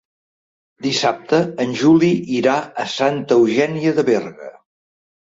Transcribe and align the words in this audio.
Dissabte 0.85 1.41
en 1.65 1.75
Juli 1.81 2.09
irà 2.37 2.55
a 2.83 2.85
Santa 2.93 3.37
Eugènia 3.43 3.93
de 3.99 4.07
Berga. 4.09 4.49